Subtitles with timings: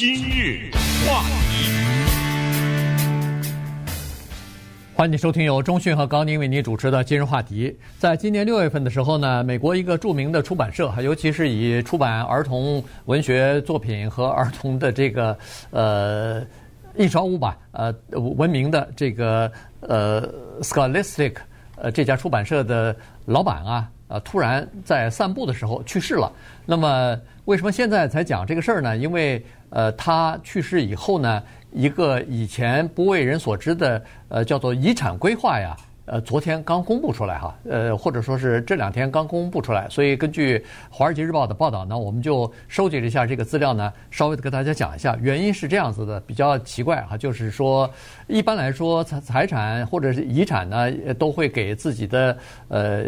[0.00, 0.70] 今日
[1.06, 1.70] 话题，
[4.94, 7.76] 欢迎收听由中讯和高宁为您主持的今日话题。
[7.98, 15.36] 在今年六月份的时候呢，美国一个著名的出版社，尤其是以出版儿童文学作品和儿童的这个
[15.68, 16.42] 呃
[16.96, 20.26] 印刷物吧，呃闻名的这个呃
[20.62, 21.34] Scholastic
[21.76, 22.96] 呃这家出版社的
[23.26, 23.90] 老板啊。
[24.08, 26.32] 呃，突然在散步的时候去世了。
[26.66, 28.96] 那么，为什么现在才讲这个事儿呢？
[28.96, 29.40] 因为，
[29.70, 31.42] 呃，他去世以后呢，
[31.72, 39.88] 一个以前不为人所知的，呃，叫做遗产规划呀，呃，昨天刚公布出来哈，呃，或者说是这两天刚公布出来。
[39.88, 40.58] 所以，根据
[40.90, 45.16] 《华尔街日报》的报道呢，我们就收集了一下这个资料呢，稍微的跟大家讲一下。
[45.22, 47.88] 原因是这样子的，比较奇怪哈，就是说，
[48.26, 52.36] 一般来说财财产或者是遗产呢，都会给自己的
[52.68, 53.04] 呃。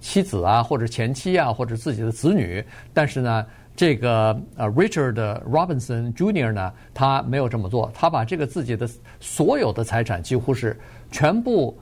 [0.00, 2.62] 妻子啊，或者前妻啊，或者自己的子女，
[2.92, 3.46] 但是呢，
[3.76, 6.52] 这个呃，Richard Robinson Jr.
[6.52, 8.88] 呢，他没有这么做，他把这个自己的
[9.18, 10.78] 所有的财产几乎是
[11.10, 11.76] 全部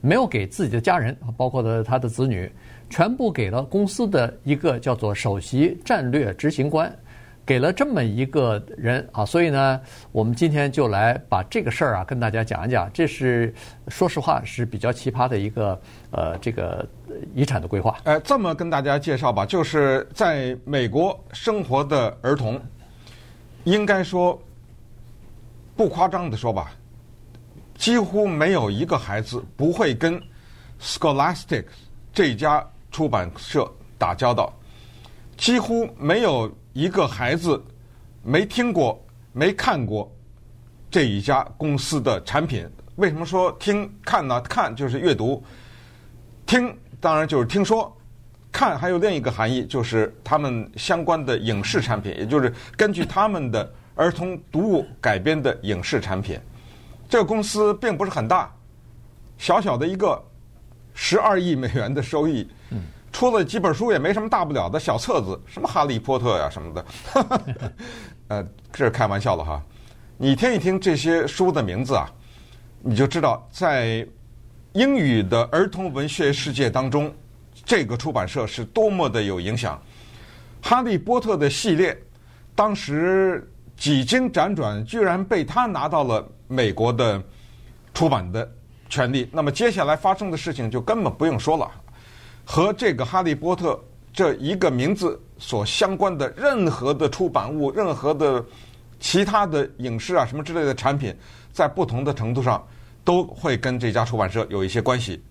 [0.00, 2.50] 没有给自己的家人，包括的他的子女，
[2.88, 6.94] 全部给了公司的一个叫做首席战略执行官。
[7.46, 9.78] 给了这么一个人啊，所以呢，
[10.12, 12.90] 我们今天就来把这个事儿啊跟大家讲一讲。
[12.92, 13.52] 这是
[13.88, 15.78] 说实话是比较奇葩的一个
[16.10, 16.88] 呃这个
[17.34, 17.98] 遗产的规划。
[18.04, 22.58] 呃，这么跟大家介绍吧，就是在美国生活的儿童，
[23.64, 24.40] 应该说
[25.76, 26.72] 不夸张的说吧，
[27.76, 30.18] 几乎没有一个孩子不会跟
[30.80, 31.66] Scholastic
[32.10, 34.50] 这家出版社打交道，
[35.36, 36.50] 几乎没有。
[36.74, 37.62] 一个孩子
[38.20, 39.00] 没听过、
[39.32, 40.12] 没看过
[40.90, 44.40] 这一家公司的产品，为什么说听看呢？
[44.40, 45.40] 看就是阅读，
[46.44, 47.96] 听当然就是听说，
[48.50, 56.36] 看还有另一个含义，就是他们相关的影视产品，也就是根据他们的儿童读物改编的影视产品。
[57.08, 58.52] 这个公司并不是很大，
[59.38, 60.20] 小小的一个
[60.92, 62.48] 十二亿美元的收益。
[63.14, 66.84] 出了几本书也没什么大不了的小册子，什么《哈利波特》呀什么的，
[68.26, 69.62] 呃，这是开玩笑的哈。
[70.16, 72.10] 你听一听这些书的名字啊，
[72.82, 74.04] 你就知道在
[74.72, 77.14] 英语的儿童文学世界当中，
[77.64, 79.80] 这个出版社是多么的有影响。
[80.68, 81.96] 《哈利波特》的系列
[82.56, 87.22] 当时几经辗转，居然被他拿到了美国的
[87.94, 88.52] 出版的
[88.88, 89.30] 权利。
[89.30, 91.70] 那么接下来发生的事情就根本不用说了。
[92.44, 93.72] 和这个《哈利波特》
[94.12, 98.44] 这一个名字所相关的任何的出版物、任何的
[99.00, 101.14] 其他的影视啊什么之类的产品，
[101.52, 102.64] 在不同的程度上
[103.02, 105.22] 都会跟这家出版社有一些关系。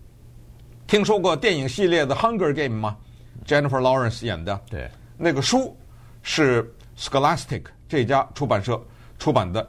[0.86, 2.98] 听说过电影系列的《Hunger Game》吗
[3.46, 4.60] ？Jennifer Lawrence 演的。
[4.70, 4.90] 对。
[5.18, 5.76] 那个书
[6.22, 8.82] 是 Scholastic 这家出版社
[9.18, 9.66] 出版的。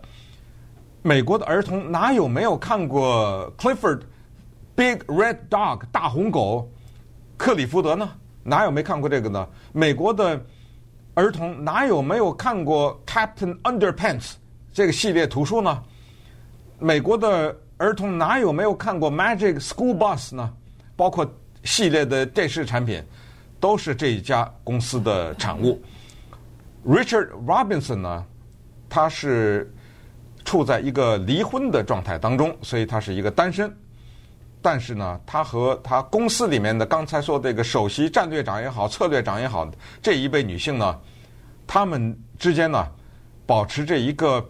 [1.03, 4.00] 美国的儿童哪有没有看过 Clifford
[4.75, 6.69] Big Red Dog 大红狗？
[7.37, 8.09] 克里福德呢？
[8.43, 9.49] 哪有没看过这个呢？
[9.72, 10.41] 美国的
[11.15, 14.33] 儿童哪有没有看过 Captain Underpants
[14.72, 15.83] 这个系列图书呢？
[16.78, 20.53] 美国的儿童哪有没有看过 Magic School Bus 呢？
[20.97, 21.27] 包括
[21.62, 23.03] 系列的电视产品，
[23.59, 25.81] 都是这一家公司的产物。
[26.87, 28.25] Richard Robinson 呢，
[28.89, 29.73] 他是
[30.44, 33.75] 处在一个离婚的状态当中，所以他是一个单身。
[34.64, 39.70] 但是呢，他和他公司里面的刚才说这个首席战略长也好，策略长也好，
[40.00, 40.98] 这一位女性呢，
[41.66, 42.88] 他们之间呢，
[43.44, 44.42] 保持着一个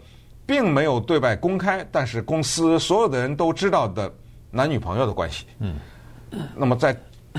[0.45, 4.09] 并没有对外公开，但是公司所有的人都知道的
[4.51, 5.45] 男女朋友的关系。
[5.59, 5.77] 嗯。
[6.55, 6.95] 那么在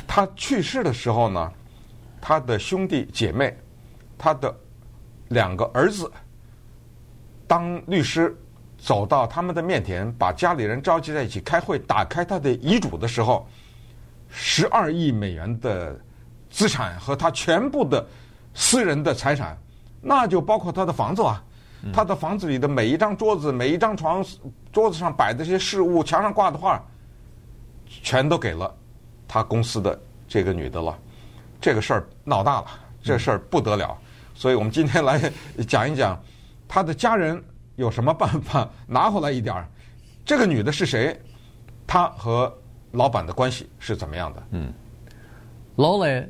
[0.07, 1.51] 他去世的时候呢，
[2.21, 3.57] 他的兄弟姐妹，
[4.19, 4.55] 他的
[5.29, 6.13] 两个儿子
[7.47, 8.37] 当律师。
[8.87, 13.45] 走到他们的面前，把家里人召集在一起开会，打开他的遗嘱的时候，
[14.31, 15.99] 十二亿美元的
[16.51, 18.07] 资产和他全部的
[18.55, 19.59] 私人的财产，
[20.01, 21.43] 那就包括他的房子啊，
[21.93, 24.25] 他的房子里的每一张桌子、每一张床、
[24.73, 26.81] 桌子上摆的这些事物、墙上挂的画，
[27.89, 28.73] 全都给了
[29.27, 30.97] 他公司的这个女的了。
[31.61, 32.67] 这个事儿闹大了，
[33.03, 33.99] 这事儿不得了。
[34.33, 35.21] 所以我们今天来
[35.67, 36.17] 讲一讲
[36.69, 37.43] 他的家人。
[37.77, 39.69] 有什么办法拿回来一点儿？
[40.25, 41.19] 这个女的是谁？
[41.87, 42.53] 她和
[42.93, 44.43] 老板的关系是怎么样的？
[44.51, 44.73] 嗯
[45.77, 46.29] ，Lolly，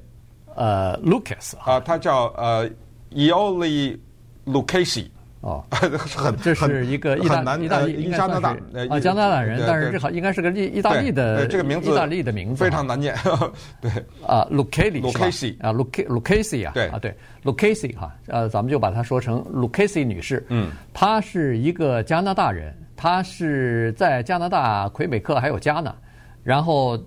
[0.54, 2.69] 呃，Lucas 啊，她叫呃
[3.10, 3.98] ，Yoli
[4.44, 5.08] Lucchese，
[5.43, 8.56] 哦， 很这是一个意大意大利加拿大
[8.88, 13.15] 啊加拿大人，但是这好应该是个意意大利的这个名字意大利的名字非常难念，
[13.81, 13.91] 对。
[14.27, 16.88] 啊，Lucchesi Lucchesi 啊，Luc Lucchesi 啊，对。
[16.88, 25.94] 啊对，Lucchesi 哈，呃，咱们就把它说成 Lucchesi 女士，嗯，她是一个加拿大人，她是在加拿大魁北克还有加纳，
[26.43, 26.99] 然后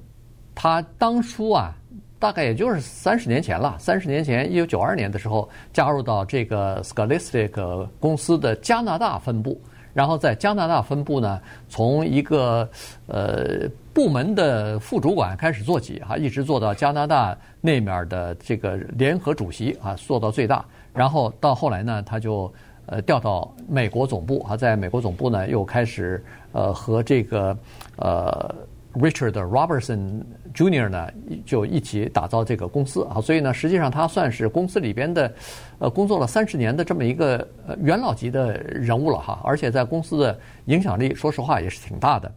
[0.55, 1.75] 她当初啊。
[2.19, 3.77] 大概也就是三十年前了。
[3.79, 9.59] 三十年前，一九九二年的时候，加入到这个 Scholastic 公司的加拿大分部，
[9.93, 11.39] 然后在加拿大分部呢，
[11.69, 12.69] 从一个
[13.07, 20.65] 呃部门的副主管开始做起哈，一直做到加拿大那面的这个联合主席啊，做到最大。
[20.93, 22.51] 然后到后来呢，他就
[22.85, 26.21] 呃调到美国总部啊，在美国总部呢又开始
[26.51, 27.57] 呃和这个
[27.95, 28.53] 呃。
[28.95, 30.89] Richard Robertson Jr.
[30.89, 31.07] 呢，
[31.45, 35.31] 就一起打造这个公司啊，所以呢，实际上他算是公司里边的，
[35.77, 42.31] 呃，工作了三十年的这么一个呃元老级的人物了哈，而且在公司的影响力，说实话也是挺大的。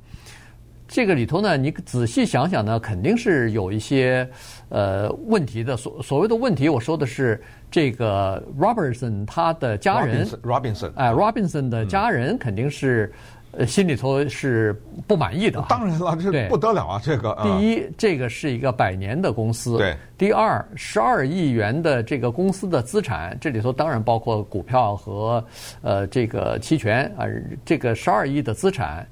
[0.86, 4.28] 这个里头呢，你仔细想想呢，肯定是有一些
[4.68, 5.74] 呃问题的。
[5.74, 13.10] 所所谓的问题，我说的是这个 Robertson 他的家人，Robinson，哎，Robinson 的家人肯定是。
[13.52, 14.72] 呃，心里头是
[15.06, 15.62] 不满意的。
[15.68, 17.00] 当然了，这不得了啊！
[17.04, 19.76] 这个第一，这个是一个百年的公司。
[19.76, 19.94] 对。
[20.16, 25.44] 第二，十二亿元的这个公司的资产，这里头当然包括股票和
[25.82, 27.26] 呃这个期权啊。
[27.62, 29.06] 这个十二亿的资产，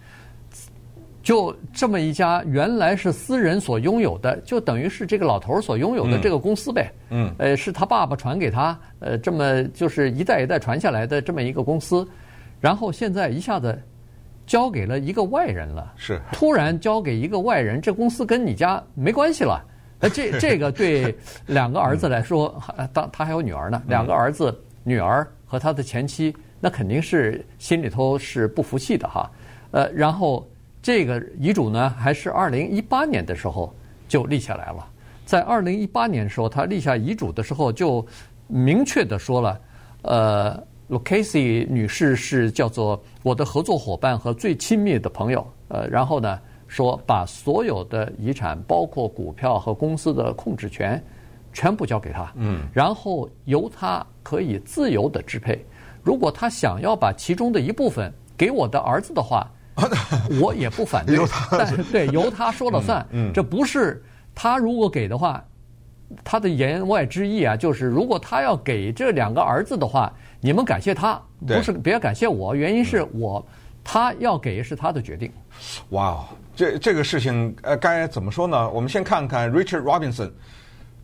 [1.22, 6.90] 就这么一家原来是私人所拥有的，就等于是这个老头所拥有的这个公司呗。
[7.10, 7.30] 嗯。
[7.36, 12.08] 呃，是他爸爸传给他，呃，这么就是一代一代传下来的这么一个公司，
[12.58, 13.78] 然后现在一下子。
[14.50, 19.64] 交给了一个外人了，是突然交给一个外人，这公司跟你家没关系了。
[20.00, 21.16] 呃，这 这个对
[21.46, 22.60] 两个儿子来说，
[22.92, 29.30] 当他还有女儿呢，两个儿子、女儿和他的前妻，那肯定是心里头是不服气的哈。
[29.70, 30.44] 呃，然后
[30.82, 33.72] 这个遗嘱呢，还是二零一八年的时候
[34.08, 34.84] 就立下来了。
[35.24, 38.04] 在二零一八年的时候，他立下遗嘱的时候，就
[38.48, 39.60] 明确的说了，
[40.02, 40.69] 呃。
[40.90, 51.02] Lucchesi 女士是叫做我的合作伙伴和最亲密的朋友，呃，然后呢说把所有的遗产，包括股票和公司的控制权，
[51.52, 55.64] 全部交给他，嗯，然后由他可以自由的支配。
[56.02, 59.46] 如果他想要把其中的一部分给我的儿子的话，
[60.42, 61.16] 我也不反对，
[61.52, 64.02] 但是对 由他说了算，嗯，这不是
[64.34, 65.44] 他如果给的话，
[66.24, 70.12] 他的言外之意啊，就是如果他要给这两个儿子的话。
[70.42, 72.54] 你们感谢他，不是别感谢我。
[72.54, 73.46] 原因是我，
[73.84, 75.30] 他要给是他的决定。
[75.90, 76.24] 哇哦，
[76.56, 78.70] 这这个事情呃该怎么说呢？
[78.70, 80.30] 我们先看看 Richard Robinson。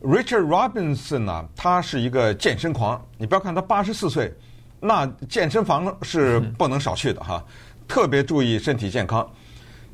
[0.00, 2.98] Richard Robinson 呢，他是一个健身狂。
[3.18, 4.32] 你不要看他八十四岁，
[4.80, 7.44] 那健身房是不能少去的哈。
[7.86, 9.30] 特别注意身体健康。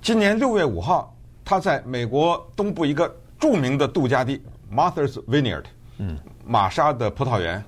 [0.00, 1.12] 今年六月五号，
[1.44, 4.40] 他在美国东部一个著名的度假地
[4.72, 5.64] Martha's Vineyard，
[5.98, 7.62] 嗯，玛莎的葡萄园，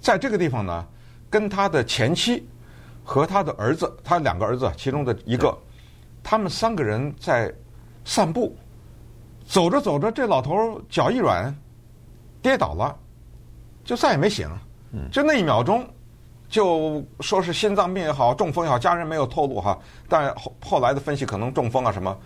[0.00, 0.86] 在这个地方呢。
[1.30, 2.48] 跟他的前妻
[3.04, 5.54] 和他的儿子，他两个儿子其中的一个，
[6.22, 7.52] 他们三个人在
[8.02, 8.56] 散步，
[9.46, 11.54] 走着走着，这老头脚一软，
[12.40, 12.96] 跌倒了，
[13.84, 14.48] 就再也没醒。
[15.12, 15.86] 就那一秒钟，
[16.48, 19.78] 就说是心脏病也好，中风也好，家人没有透露哈，
[20.08, 22.18] 但后后来的分析可能中风啊什么，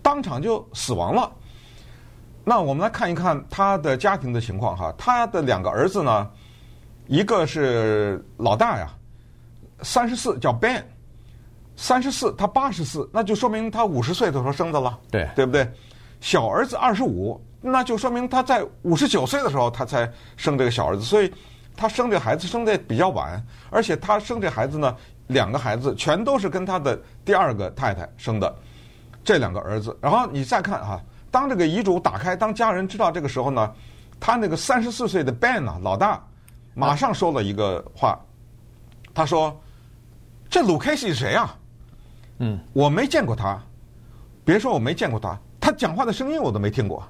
[0.00, 1.28] 当场就死亡了。
[2.44, 6.30] 那我们来看一看他的家庭的情况哈，他的两个儿子呢？
[7.06, 8.90] 一个是老大呀，
[9.82, 10.82] 三十四叫 Ben，
[11.76, 15.70] 三十四他八十四，那就说明他五十岁的时候生的了，对对不对？
[16.20, 21.30] 小儿子二十五，那就说明他在五十九岁的时候他才生这个小儿子，所以
[21.76, 24.96] 他生这个孩子生的比较晚，而且他生这孩子呢，
[25.26, 28.54] 两个孩子全都是跟他的第二个太太生的
[29.22, 29.94] 这两个儿子。
[30.00, 30.98] 然后你再看哈，
[31.34, 33.74] 当这个遗嘱打开，当家人知道这个时候呢，
[34.20, 36.22] 他那个三十四岁的 Ben 呢，老大。
[36.74, 38.16] 马上说了一个话，
[39.12, 39.60] 他说
[40.48, 41.56] ：“这 Lucchesi 是谁啊？
[42.38, 43.60] 嗯，我没见过他，
[44.44, 47.02] 别说我没见过他，他讲话的声音我都没听过。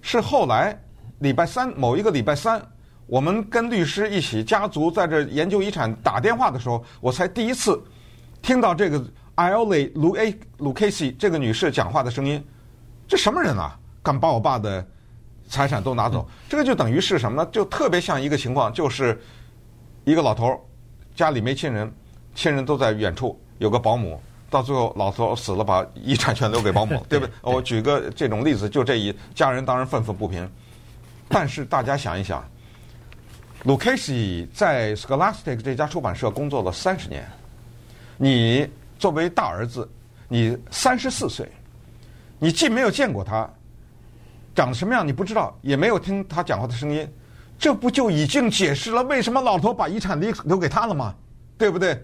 [0.00, 0.78] 是后来
[1.18, 2.62] 礼拜三某一个礼拜三，
[3.06, 7.82] 我们跟律师一起家族在这研究遗产打电话的时候，我才第一次
[8.40, 9.04] 听到这个
[9.36, 9.92] Iole
[10.58, 12.42] Lucchesi 这个女士讲话的声音。
[13.08, 13.78] 这什么人啊？
[14.02, 14.86] 敢把我爸的？”
[15.48, 17.48] 财产都拿走，这个就等于是什么呢？
[17.52, 19.16] 就特别像一个情况，就是
[20.02, 20.58] 一个老头儿
[21.14, 21.88] 家里没亲人，
[22.34, 24.20] 亲人都在远处，有个保姆，
[24.50, 27.32] 到最后老头死了，把遗产全留给保姆， 对不对？
[27.42, 30.50] 我举个这种例子，就这一家人当然愤愤不平。
[31.28, 32.44] 但是大家想一想
[33.64, 37.24] ，Lucchese 在 Scholastic 这家出版社工作了三十年。
[38.16, 39.88] 你作为大儿子，
[40.26, 41.48] 你三十四岁，
[42.38, 43.48] 你既没有见过他
[44.54, 47.08] 长什么样，你不知道，也没有听他讲话的声音，
[47.58, 51.14] 这不就已经解释了为什么老头把遗产留留给他了吗？
[51.58, 52.02] 对不对？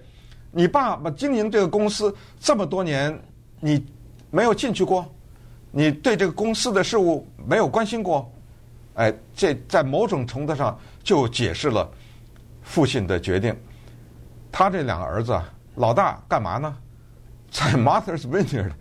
[0.51, 3.19] 你爸爸经营这个公司这么多年，
[3.61, 3.87] 你
[4.31, 5.11] 没有进去过，
[5.71, 8.31] 你对这个公司的事务没有关心过，
[8.95, 11.91] 哎，这在某种程度上就解释了
[12.63, 13.57] 父亲的决定。
[14.51, 15.49] 他这两个儿子啊。
[15.77, 16.77] 老大干嘛呢？
[17.51, 18.73] 在 Martha's Vineyard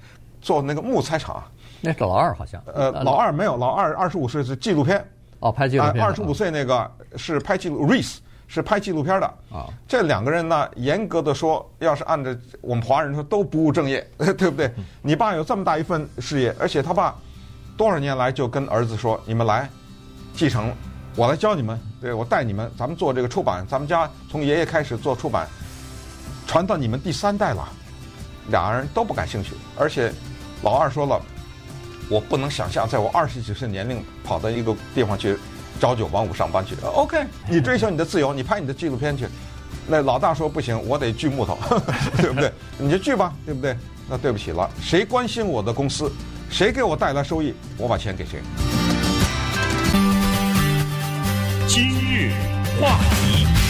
[0.42, 1.44] 做那个木材厂。
[1.80, 2.62] 那是老二好像。
[2.74, 5.04] 呃，老二没有，老二二十五岁是纪录片。
[5.40, 6.04] 哦，拍纪录片。
[6.04, 8.18] 二十五岁那个是拍纪录，Reese
[8.48, 9.28] 是拍纪录片的。
[9.52, 9.68] 啊。
[9.88, 14.72] 这两个人呢，严格的说，要是按照我们华人说，都不务正业， 对不对？
[15.02, 17.16] 你爸有这么大一份事业，而且他爸
[17.78, 19.68] 多少年来就跟儿子说：“你们来
[20.34, 20.72] 继承，
[21.16, 25.48] 我来教你们，对我带你们，咱们做这个出版，咱们家从爷爷开始做出版。”
[26.46, 27.66] 传到你们第三代了，
[28.50, 30.12] 两人都不感兴趣，而且
[30.64, 31.22] 老二说了，
[32.10, 35.38] 我不能想象在我二十几岁年龄跑到一个地方去
[35.80, 36.76] 朝九晚五上班去。
[36.84, 39.28] OK，你追求你的自由，你拍你的纪录片去。
[39.88, 41.58] 那老大说不行，我得锯木头，
[42.18, 42.52] 对不对？
[42.78, 43.76] 你就锯吧，对不对？
[44.08, 46.12] 那对不起了，谁关心我的公司，
[46.50, 48.42] 谁给我带来收益，我把钱给谁。
[51.68, 52.34] 今日
[52.80, 53.61] 话题。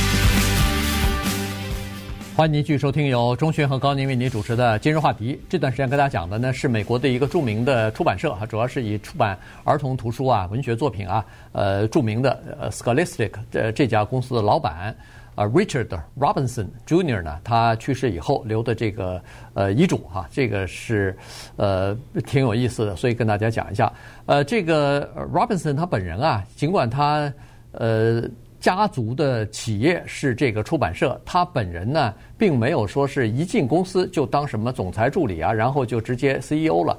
[2.33, 5.39] 欢迎您继续收听由钟迅和高宁为您主持的今日话题。
[5.49, 14.95] 这段时间跟大家讲的呢是美国的一个著名的出版社啊，主要是以出版儿童图书啊、文学作品啊，呃，著名的呃 Scholastic 的这家公司的老板
[15.35, 17.21] 啊、Richard Robinson Jr.
[17.21, 19.21] 呢，他去世以后留的这个
[19.53, 21.15] 呃遗嘱哈、啊，这个是
[21.57, 21.95] 呃
[22.25, 23.91] 挺有意思的，所以跟大家讲一下。
[24.25, 27.31] 呃，这个 Robinson 他本人啊，尽管他
[27.73, 28.23] 呃。
[28.61, 36.95] 家族的企业是这个出版社，他本人呢，并没有说是一进公司就当什么总裁助理啊，然后就直接 CEO 了。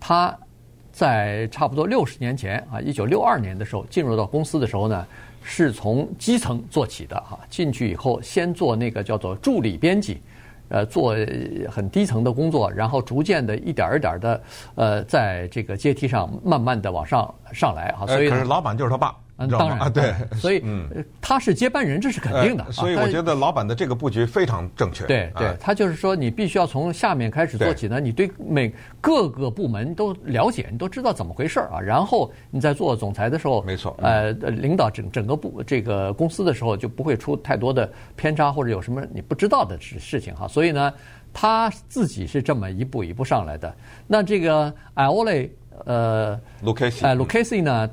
[0.00, 0.34] 他
[0.90, 5.06] 在差不多六十年前啊，一九六二年的时候进入到公司的时候呢，
[5.42, 7.38] 是从基层做起的哈。
[7.50, 10.18] 进去以后，先做那个叫做助理编辑，
[10.70, 11.14] 呃，做
[11.70, 14.42] 很低层的工作，然后逐渐的一点一点的，
[14.76, 18.06] 呃，在这个阶梯上慢慢的往上上来啊。
[18.06, 19.14] 所以，可是老板就是他爸。
[19.36, 20.88] 当然啊，对， 所以嗯，
[21.20, 22.70] 他是接班人，这是肯定的。
[22.70, 25.04] 所以我觉得老板的这个布局非常正确。
[25.06, 27.98] 对对，他就是说，你必须要从下面开始做起呢。
[27.98, 31.80] 你对每各个部门都了解，你都知道怎么回事啊。
[31.80, 40.46] 然后你在做总裁的时候，没错，呃，领导整整个部这个公司的时候，就不会出太多的偏差或者有什么你不知道的事事情哈。
[40.46, 40.92] 所以呢，
[41.32, 43.74] 他自己是这么一步一步上来的。
[44.06, 45.50] 那这个 Iole
[45.84, 47.90] 呃，Lucchese 呢？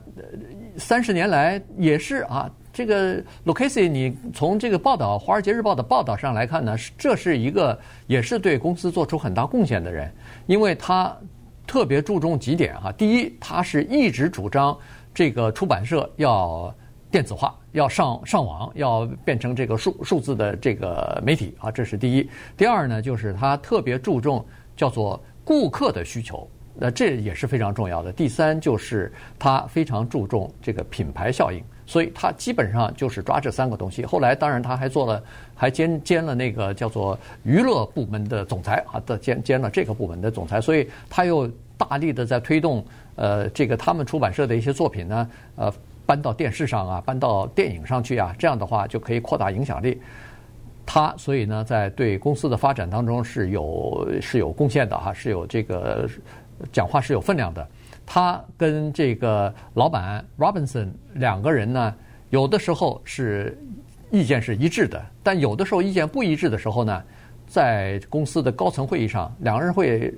[0.80, 10.10] 三十年来也是啊，这个 Lucchese，你从这个报道《华尔街日报》的报道上来看呢，这是一个也是对公司做出很大贡献的人，
[10.48, 11.16] 因为他
[11.68, 12.92] 特别注重几点哈。
[12.94, 14.76] 第一，他是一直主张
[15.14, 16.74] 这个出版社要
[17.12, 22.30] 电子化，要上上网，要变成这个数数字的这个媒体啊，这是第一。
[22.56, 24.44] 第二呢，就是他特别注重
[24.78, 26.50] 叫做顾客的需求。
[26.82, 28.12] 那这也是非常重要的。
[28.12, 34.06] 第三就是他非常注重这个品牌效应，所以他基本上就是抓这三个东西。
[34.06, 35.22] 后来当然他还做了，
[35.54, 40.62] 还兼兼了那个叫做娱乐部门的总裁啊，的兼兼了这个部门的总裁。
[40.62, 45.74] 所以他又大力的在推动呃这个他们出版社的一些作品呢，呃
[46.06, 50.02] 搬到电视上啊，搬到电影上去啊，这样的话就可以扩大影响力。
[50.86, 56.10] 他所以呢，在对公司的发展当中是有是有贡献的哈，是有这个。
[56.72, 57.68] 讲话是有分量的，
[58.06, 61.96] 他跟这个老板 Robinson 两个人呢，
[62.30, 63.58] 有的时候是
[64.12, 67.04] 意见是一致的，但有的时候意见不一致的时候呢，
[67.48, 70.14] 在公司的高层会议上，两个人会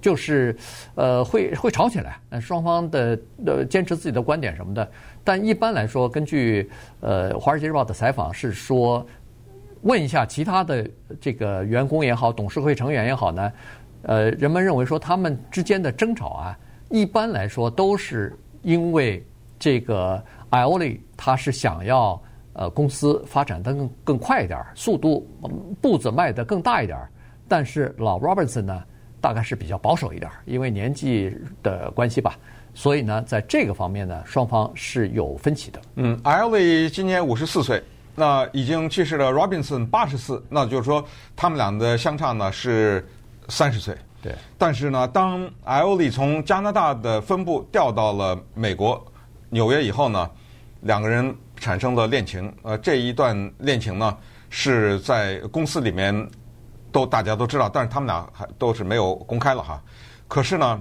[0.00, 0.56] 就是
[0.94, 4.88] 呃会会吵起来，双方的呃坚持自己的观点什么的。
[5.24, 9.06] 但一般来说，根据呃《华尔街日报》的采访是说，
[9.82, 10.88] 问一下其他的
[11.20, 13.52] 这个员工也好，董事会成员也好呢。
[14.08, 19.22] 呃，人们认为说他们之间的争吵啊，一般来说都是因为
[19.58, 22.18] 这个 Iole 他是想要
[22.54, 25.28] 呃公司发展的更更快一点，速度
[25.82, 26.98] 步子迈得更大一点，
[27.46, 28.82] 但是老 Robinson 呢，
[29.20, 32.34] 大概是比较保守一点，因为年纪的关系吧，
[32.72, 35.78] 所以呢，在这个方面呢，双方是有分歧的。
[35.96, 37.82] 嗯，Iole 今年五十四岁，
[38.14, 41.04] 那已经去世了 Robinson 八十四，那就是说
[41.36, 43.06] 他们俩的相差呢是。
[43.48, 44.34] 三十岁，对。
[44.56, 49.04] 但是呢，当 Iole 从加拿大的分部调到了美国
[49.50, 50.30] 纽约以后呢，
[50.82, 52.52] 两个人产生了恋情。
[52.62, 54.16] 呃，这一段恋情呢
[54.50, 56.30] 是在公司里面
[56.92, 59.82] 都大家都知道，但是他们俩还都是没有公开了哈。
[60.26, 60.80] 可是呢，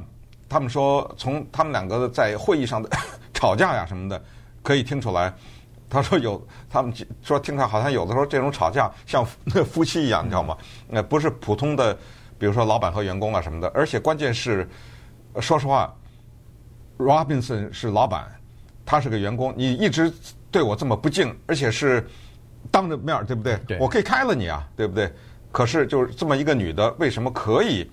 [0.49, 2.89] 他们说从他们两个在会议上的
[3.33, 4.21] 吵架呀什么的，
[4.61, 5.33] 可以听出来。
[5.89, 6.93] 他说有，他们
[7.23, 9.25] 说听他好像有的时候这种吵架像
[9.65, 10.57] 夫妻一样，你知道吗？
[10.89, 11.97] 那不是普通的，
[12.37, 13.67] 比如说老板和员工啊什么的。
[13.73, 14.67] 而且关键是，
[15.39, 15.93] 说实话
[16.97, 18.27] ，Robinson 是老板，
[18.85, 20.11] 他是个员工，你一直
[20.51, 22.07] 对我这么不敬，而且是
[22.71, 23.57] 当着面，对不对？
[23.67, 23.77] 对。
[23.79, 25.11] 我可以开了你啊，对不对？
[25.51, 27.89] 可是就是这么一个女的，为什么可以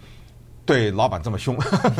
[0.65, 1.57] 对老板这么凶？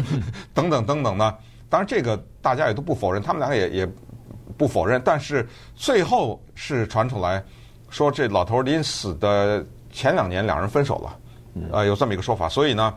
[0.53, 1.35] 等等等等呢？
[1.69, 3.89] 当然这个大家也都不否认，他们两个也也。
[4.57, 7.43] 不否认，但是最后是传出来，
[7.91, 11.19] 说这老头临死的前两年，两人分手了，
[11.73, 12.49] 呃，有这么一个说法。
[12.49, 12.95] 所以呢，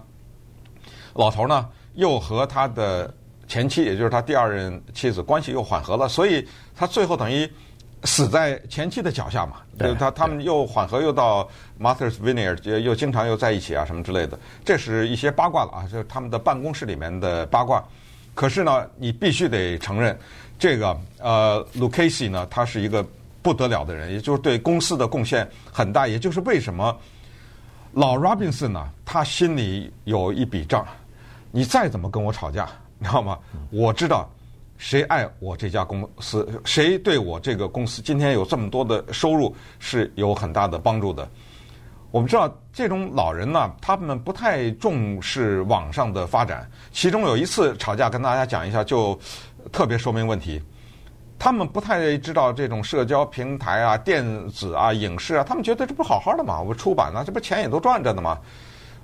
[1.14, 3.14] 老头呢又和他的
[3.48, 7.50] 前妻，也就是他第二任妻子关系又缓和了，所以他最后等于
[8.04, 9.58] 死在前妻的脚下嘛。
[9.78, 11.48] 对，他他们又缓和，又到
[11.80, 14.38] Martha's Vineyard，又经常又在一起啊，什么之类的。
[14.66, 17.84] 这是一些八卦了啊，就是他们的办公室里面的八卦。
[18.34, 20.18] 可是呢，你必须得承认。
[20.60, 23.06] 这个呃，Lucchesi 呢，他是一个
[23.42, 26.08] 不得了的人，也就是对公司的贡献很大。
[26.08, 26.96] 也就是为什么
[27.98, 30.86] 老 Robinson 呢，他心里有一笔账。
[31.50, 33.40] 你再怎么跟我吵架，你知道吗？
[33.72, 34.30] 我知道
[34.78, 41.28] 谁爱我这家公司，谁对我这个公司今天有这么多的收入是有很大的帮助的。
[42.12, 46.70] 我们知道这种老人呢，他们不太重视网上的发展。
[46.92, 49.20] 其中有一次吵架，跟大家讲一下就。
[49.70, 50.64] 特别说明问题，
[51.40, 58.38] 他们不太知道这种社交平台啊、电子啊、影视啊，他们觉得这不好好的嘛，我出版呢，这不钱也都赚着呢嘛，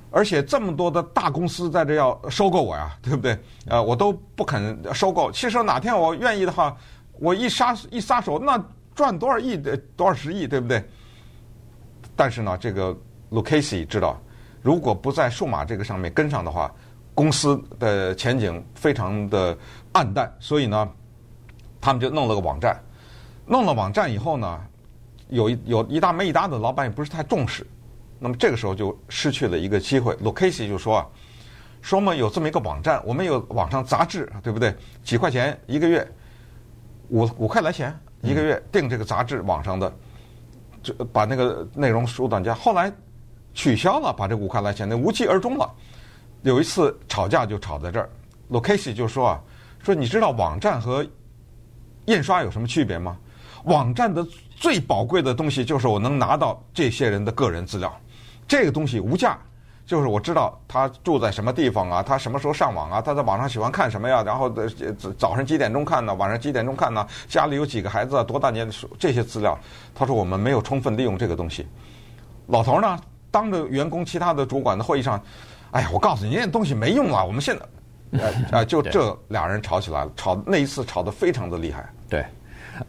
[0.10, 3.38] 而且这么多的大公司在这要收购我呀，对不对？
[3.68, 5.32] 呃，我都不肯收购。
[5.32, 6.76] 其实哪天我愿意的话，
[7.20, 8.62] 我一撒一撒手，那
[8.96, 10.84] 赚多少亿的多少十亿，对不对？
[12.16, 12.96] 但是呢，这个
[13.32, 14.20] Lucasi 知道，
[14.62, 16.72] 如果不在数码这个上面跟上的话，
[17.16, 19.56] 公司的前景非常的
[19.92, 20.90] 暗淡，所以呢，
[21.84, 22.82] 他们就弄了个网站。
[23.46, 24.62] 弄了网站以后呢，
[25.28, 27.68] 有一有一搭没一搭的，老板也不是太重视。
[28.20, 30.16] 那么这个时候就失去了一个机会。
[30.16, 31.08] Lucchese 就说啊，
[31.82, 34.74] 说嘛有这么一个网站，我们有网上杂志，对不对？
[35.04, 36.08] 几块钱一个月，
[37.10, 39.94] 五五块来钱一个月订这个杂志网上的，
[40.82, 42.56] 就把那个内容缩短家。
[42.56, 42.90] 后来
[43.54, 45.70] 取消了，把这五块来钱那无疾而终了。
[46.44, 48.10] 有一次吵架就吵在这儿
[48.50, 49.42] ，Lucchese 就说啊，
[49.84, 51.06] 说你知道网站和
[52.06, 53.18] 印刷有什么区别吗？
[53.64, 57.96] 网站的最宝贵的东西就是我能拿到这些人的个人资料，
[58.48, 59.38] 这个东西无价，
[59.86, 64.50] 就是我知道他住在什么地方啊，他什么时候上网啊，他在网上喜欢看什么呀，然后
[65.18, 69.58] 早上几点钟看呢，晚上几点钟看呢，家里有几个孩子，多大年的这些资料，
[69.96, 71.66] 他说我们没有充分利用这个东西。
[72.48, 73.00] 老头呢，
[73.32, 75.22] 当着员工其他的主管的会议上。
[75.72, 77.24] 哎呀，我告诉你，那东西没用啊。
[77.24, 77.66] 我们现在，
[78.20, 81.88] 呃，呃， 就这俩人吵起来了，吵那一次吵得非常的厉害。
[82.10, 82.26] 对，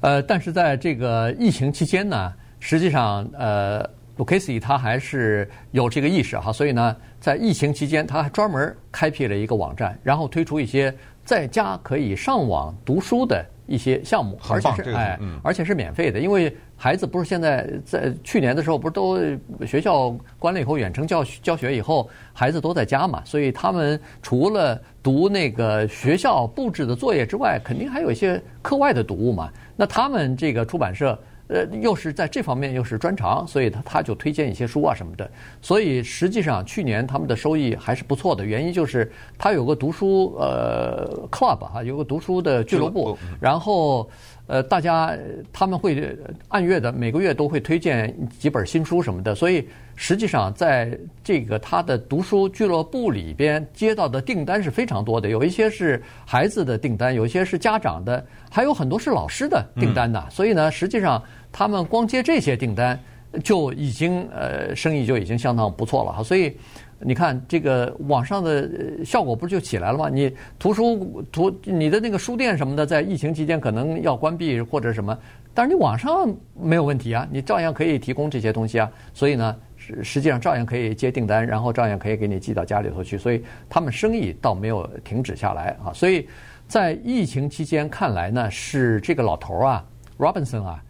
[0.00, 16.54] 呃，但是在这个疫情期间呢，实际上，呃，Lucchese 他还是有这个意识哈，所以呢，在疫情期间，他还专门开辟了一个网站，然后推出一些在家可以上网读书的一些项目，而且是哎，而且是免费的，因为。
[16.76, 19.16] 孩子不是现在在去年的时候，不是都
[19.64, 29.48] 学校关了以后，远程教教学以后，孩子都在家嘛，所以他们除了读那个学校布置的作业之外，肯定还有一些课外的读物嘛。
[29.76, 31.16] 那他们这个出版社，
[31.48, 35.30] 呃，又是在这方面又是专长，所以他他就推荐一些书啊什么的。
[35.60, 44.08] 所以实际上去年他们的收益还是不错的，原因就是他有个读书呃 club 啊，有个读书的俱乐部，然后。
[44.46, 45.16] 呃，大家
[45.52, 46.16] 他们会
[46.48, 60.26] 按月的每个月都会推荐几本新书什么的，所以实际上在这个他的读书俱乐部里边接到的订单是非常多的，有一些是孩子的订单，有一些是家长的，还有很多是老师的订单呐。
[60.30, 63.00] 所以呢，实际上他们光接这些订单
[63.42, 66.54] 就已经呃生意就已经相当不错了哈，所以。
[67.00, 70.08] 你看这个网上的效果不是就起来了吗？
[70.08, 75.18] 你图书图你的那个书店什么的，在疫情期间可能要关闭或者什么，
[75.52, 78.90] 但是你网上没有问题啊，你照样可以提供这些东西啊。
[79.12, 83.18] 所以呢，实实际上照样可以接订单，然后照样可以给你寄到家里头去。
[83.18, 85.92] 所以他们生意倒没有停止下来啊。
[85.92, 86.28] 所以
[86.66, 89.84] 在疫情期间看来呢，是这个老头啊
[90.16, 90.82] ，Robinson 啊，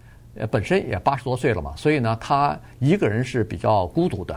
[0.50, 4.36] 本身也八十多岁了嘛，所以呢，他一个人是比较孤独的。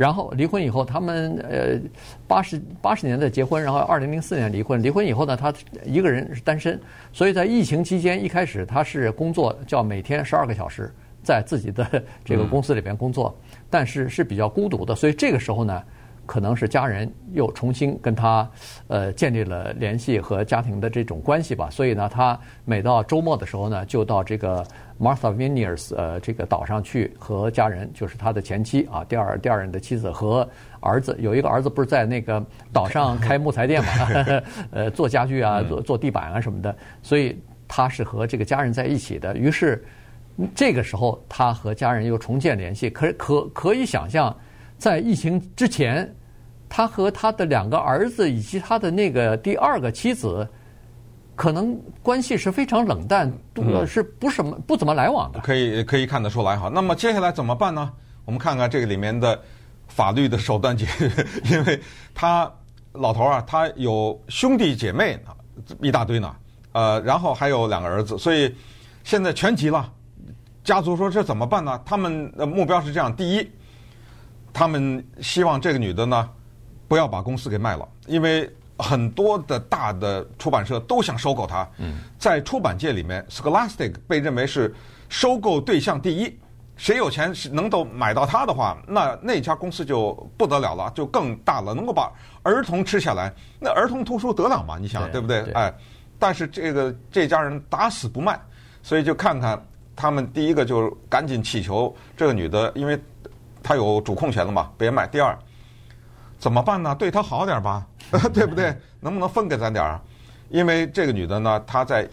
[0.00, 1.78] 然后离婚以后，他们呃
[2.26, 4.82] 八十八十年代结婚，然后二零零四年离婚。
[4.82, 5.52] 离婚以后呢，他
[5.84, 6.80] 一个人是单身，
[7.12, 10.90] 所以在疫情期间一开始他是工作，叫每天十二个小时
[11.22, 14.94] 在自己的这个公司里边工作，但是是比较孤独的。
[14.94, 15.82] 所以这个时候呢，
[16.30, 18.48] 可能是家人又重新跟他
[18.86, 21.68] 呃建立了联系和家庭的这种关系吧。
[21.70, 24.64] 所以呢，他每到周末的时候呢，就到这个。
[25.00, 30.46] Martha Vineyard 呃，这个岛上去和家人，就是他的前妻啊，第二第二任的妻子和
[30.80, 33.88] 儿子，有一个儿子不是在那个岛上开木材店嘛，
[34.72, 37.34] 呃， 做家具啊，做做地板啊什么的，所以
[37.66, 39.34] 他是和这个家人在一起的。
[39.38, 39.82] 于是
[40.54, 42.90] 这个时候，他和家人又重建联系。
[42.90, 44.36] 可可可以想象，
[44.76, 46.14] 在疫情之前，
[46.70, 50.48] 他和他的两个儿子以及他的那个第二个妻子。
[51.36, 53.32] 可能关系是非常冷淡，
[53.86, 55.40] 是不什么不怎么来往的。
[55.40, 56.68] 可以可以看得出来哈。
[56.68, 57.90] 那么接下来怎么办呢？
[58.26, 59.40] 我们看看这个里面的
[59.88, 61.10] 法律的手段解决，
[61.50, 61.80] 因为
[62.14, 62.52] 他
[62.92, 65.18] 老头啊，他有兄弟姐妹
[65.80, 66.36] 一大堆呢，
[66.72, 68.54] 呃，然后还有两个儿子，所以
[69.02, 69.90] 现在全急了。
[70.62, 71.80] 家族说这怎么办呢？
[71.86, 73.50] 他们的目标是这样：第一，
[74.52, 76.28] 他们希望这个女的呢
[76.90, 78.50] 不要把公司给卖了，因为。
[78.82, 81.68] 很多的大的出版社都想收购它。
[81.76, 84.74] 嗯在出版界里面，Scholastic 被认为是
[85.10, 86.34] 收购对象第一。
[86.78, 92.10] 谁有钱是能够买到它的话，那那家公司就不得了了，就更大了，能够把
[92.42, 93.30] 儿童吃下来。
[93.60, 94.78] 那儿童图书得了嘛？
[94.78, 95.42] 你想对不对？
[95.52, 95.70] 哎，
[96.18, 98.40] 但是这个这家人打死不卖，
[98.82, 99.62] 所以就看看
[99.94, 102.98] 他们第一个就赶紧祈求这个女的，因为
[103.62, 105.06] 她有主控权了嘛，别卖。
[105.06, 105.38] 第二，
[106.40, 106.92] 怎么办呢？
[106.96, 107.86] 对她好点吧。
[108.34, 108.76] 对不对？
[108.98, 110.00] 能不能分给咱点儿？
[110.48, 112.08] 因为这个女的呢，她在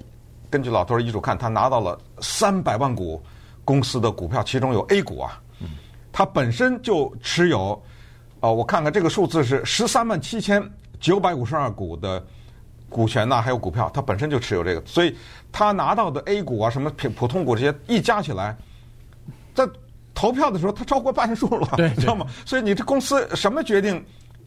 [0.48, 3.20] 根据老头儿遗嘱看，她拿到了三百万股
[3.66, 5.42] 公司的股票，其中有 A 股啊。
[6.12, 7.60] 她本身就持有，
[8.40, 10.64] 哦、呃，我看看这个数字是十三万七千
[11.00, 12.24] 九百五十二股的
[12.90, 15.16] 股权呐、还有股票，她本身就持有这个，所以
[15.52, 18.56] 她拿到的 A 股啊，什么普普通股这些一加起来，
[19.56, 19.68] 在
[20.18, 22.26] 投票的时候，他超过半数了，对，知道吗？
[22.44, 24.04] 所以你这公司什么决定？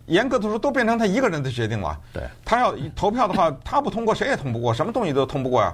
[0.07, 1.97] 严格的说，都变成他一个人的决定了。
[2.13, 5.73] 对，他要投票的话，他不通过，谁也通不过，什么东西都通不过呀？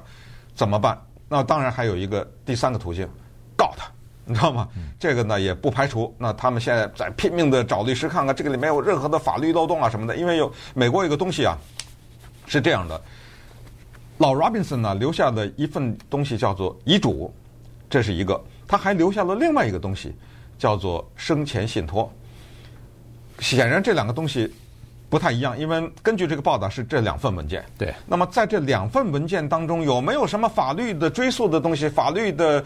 [0.55, 1.01] 怎么办？
[1.31, 3.09] 那当然还有一个第三个途径，
[3.57, 3.91] 告他，
[4.27, 4.69] 你知道吗？
[4.99, 6.15] 这个呢也不排除。
[6.19, 10.15] 那他们现在在拼命的找律师，看看这个里面有任何的法律漏洞啊什么的。
[10.17, 11.57] 因为有美国有一个东西啊，
[12.47, 13.01] 是这样的，
[14.19, 17.33] 老 Robinson 呢留下的一份东西叫做遗嘱，
[17.89, 20.15] 这是一个，他还留下了另外一个东西，
[20.59, 22.11] 叫做生前信托。
[23.39, 24.53] 显然这两个东西
[25.09, 27.65] 不太一样，因为根据这个报道是这两份文件。
[27.79, 27.95] 对。
[28.07, 32.65] 那么在这两份文件当中，有没有什么法律的追溯的东西、法律的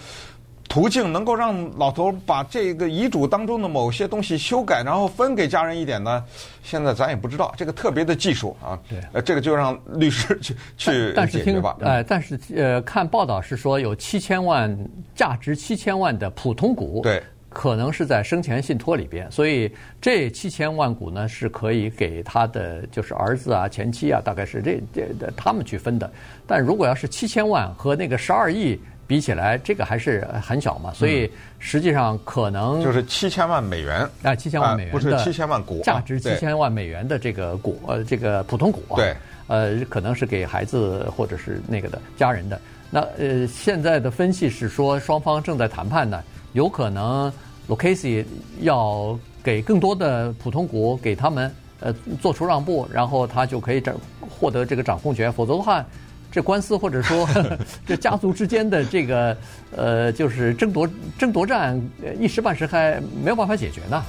[0.70, 6.24] 途径，能够让老头把这个遗嘱当中的某些东西修改，然后分给家人一点呢？
[6.62, 8.78] 现在咱也不知道，这个特别的技术啊。
[8.88, 9.00] 对。
[9.12, 11.76] 呃，这个就让律师去 去但是听吧。
[11.80, 14.78] 呃，但是呃，看报道是说有七千万
[15.12, 17.00] 价值七千万的普通股。
[17.02, 17.20] 对。
[17.52, 19.68] 可能是在生前信托里边，所以
[20.00, 26.08] 这七千万股呢是可以给他的就是儿子啊、前妻啊，大概是这这的他们去分的。
[26.46, 28.78] 但如果要是七千万和那个十二亿
[29.10, 30.92] 比起来，这个还是很小嘛。
[30.94, 39.16] 所以实际上可能就是七千万美元啊，七千万美元不是七千万股，价值七千万美元的这个股呃，这个普通股啊，对，
[39.48, 42.60] 呃，可能是给孩子或者是那个的家人的。
[42.88, 46.22] 那呃，现在的分析是说双方正在谈判呢。
[46.52, 47.32] 有可能
[47.68, 48.24] ，Lucchese
[48.60, 55.32] 要给更多的普通股给他们，呃，做出让步，然后他就可以掌获得这个掌控权。
[55.32, 55.84] 否则的话，
[56.30, 57.28] 这官司或者说
[57.86, 59.36] 这家族之间的这个
[59.76, 60.88] 呃，就是争夺
[61.18, 61.80] 争夺战，
[62.18, 64.02] 一时半时还没有办法解决呢。